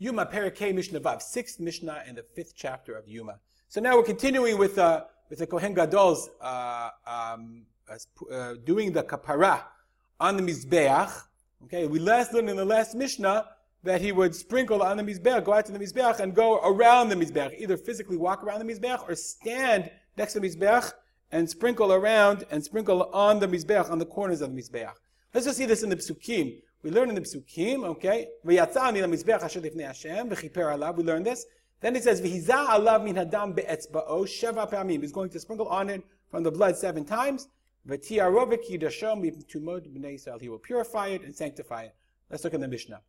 [0.00, 3.34] Yoma Perikei Mishnah Vav, sixth Mishnah in the fifth chapter of Yoma.
[3.68, 9.02] So now we're continuing with uh, with the Kohen Gadol's uh, um, uh, doing the
[9.02, 9.62] kapara
[10.18, 11.12] on the mizbeach.
[11.64, 13.46] Okay, we last learned in the last Mishnah
[13.82, 17.10] that he would sprinkle on the mizbeach, go out to the mizbeach, and go around
[17.10, 20.92] the mizbeach, either physically walk around the mizbeach or stand next to the mizbeach
[21.30, 24.94] and sprinkle around and sprinkle on the mizbeach on the corners of the mizbeach.
[25.34, 26.62] Let's just see this in the psukim.
[26.82, 28.28] We learn in the Psukim, okay?
[28.44, 30.30] L'mizbeach asher lifnei Hashem,
[30.96, 31.44] we learn this.
[31.80, 35.02] Then it says, v'hiza alav min hadam be'etzba'o, sheva pa'amim.
[35.02, 37.48] He's going to sprinkle on it from the blood seven times.
[37.86, 40.40] V'tiarovik yidashom tumod b'nei Yisrael.
[40.40, 41.94] He will purify it and sanctify it.
[42.30, 43.00] Let's look at the Mishnah.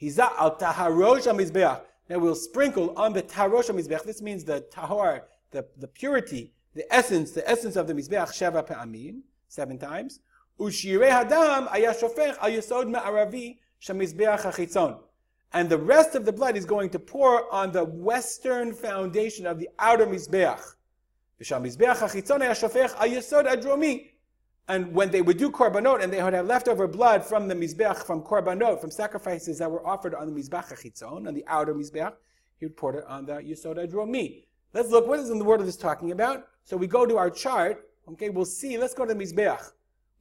[0.00, 1.82] Hiza al taharosh mizbeach.
[2.08, 4.04] Now we'll sprinkle on the taharosh mizbeach.
[4.04, 5.22] This means the tahor,
[5.52, 10.20] the, the purity, the essence, the essence of the mizbeach, sheva pa'amim, seven times.
[10.60, 15.00] Ushirei hadam ayashofech al yesod ma'aravi shamizbeach.
[15.52, 19.58] And the rest of the blood is going to pour on the western foundation of
[19.58, 20.60] the outer mizbeach.
[24.68, 28.04] And when they would do korbanot and they would have leftover blood from the mizbeach,
[28.04, 32.12] from korbanot, from sacrifices that were offered on the mizbeach hachitzon, on the outer mizbeach,
[32.58, 34.44] he would pour it on the yesod adromi.
[34.74, 36.46] Let's look, what is in the word of this talking about?
[36.64, 39.72] So we go to our chart, okay, we'll see, let's go to the mizbeach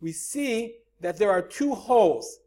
[0.01, 2.39] we see that there are two holes.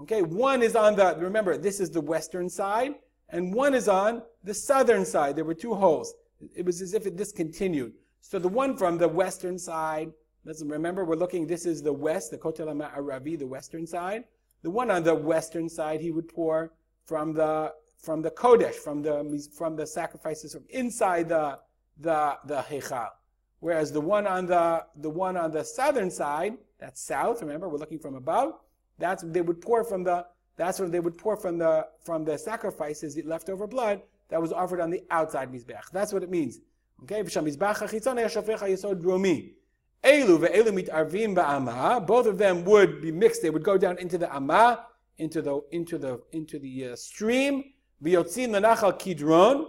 [0.00, 2.94] Okay, one is on the, remember, this is the western side,
[3.30, 5.36] and one is on the southern side.
[5.36, 6.14] There were two holes.
[6.54, 7.92] It was as if it discontinued.
[8.20, 10.12] So the one from the western side,
[10.44, 14.24] let's remember, we're looking, this is the west, the Kotel Aravi, the western side.
[14.62, 16.72] The one on the western side, he would pour
[17.04, 21.58] from the from the Kodesh, from the from the sacrifices from inside the
[21.98, 23.08] the the Heichal.
[23.60, 27.42] Whereas the one on the the one on the southern side, that's south.
[27.42, 28.54] Remember, we're looking from above.
[28.98, 30.26] That's they would pour from the.
[30.56, 34.52] That's what they would pour from the from the sacrifices, the leftover blood that was
[34.52, 35.90] offered on the outside mizbeach.
[35.92, 36.60] That's what it means.
[37.02, 37.36] Okay, Both
[42.26, 43.42] of them would be mixed.
[43.42, 44.86] They would go down into the ama,
[45.18, 47.72] into the into the into the uh, stream.
[48.02, 49.66] V'yotzin lenachal kidron.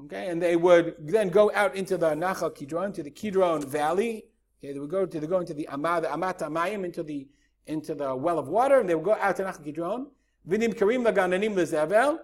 [0.00, 4.24] Okay, and they would then go out into the Nachal Kidron, to the Kidron Valley,
[4.58, 7.26] Okay, they would go to they go into the Amah, the Amat Amayim, into the
[7.66, 10.06] into the well of water, and they would go out to Nachal Kidron.
[10.48, 12.18] Vinim Karim Lagananim Lezevel.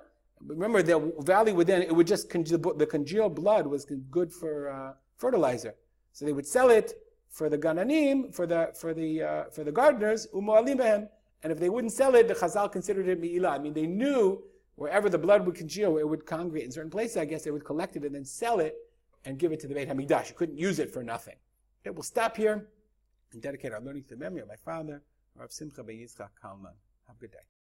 [0.47, 4.93] Remember, the valley would then it would just the congealed blood was good for uh,
[5.17, 5.75] fertilizer,
[6.13, 6.93] so they would sell it
[7.29, 11.09] for the gananim for the for the uh, for the gardeners umualim
[11.43, 13.51] and if they wouldn't sell it, the Chazal considered it mi'ilah.
[13.51, 14.43] I mean, they knew
[14.79, 17.17] wherever the blood would congeal, it would congregate in certain places.
[17.17, 18.77] I guess they would collect it and then sell it
[19.25, 20.29] and give it to the Beit Hamikdash.
[20.29, 21.35] You couldn't use it for nothing.
[21.83, 22.69] Okay, we'll stop here
[23.33, 25.03] and dedicate our learning to the memory of my father,
[25.35, 26.73] Rav Simcha Ben Yitzchak Kalman.
[27.09, 27.58] Have a good day.